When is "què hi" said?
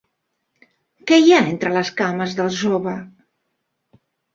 1.11-1.29